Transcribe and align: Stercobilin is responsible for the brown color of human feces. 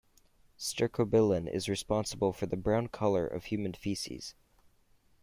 Stercobilin 0.57 1.47
is 1.47 1.69
responsible 1.69 2.33
for 2.33 2.47
the 2.47 2.57
brown 2.57 2.87
color 2.87 3.27
of 3.27 3.45
human 3.45 3.73
feces. 3.75 4.33